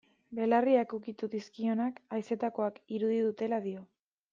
[0.37, 3.91] Belarriak ukitu dizkionak, haizetakoak irudi dutela dio.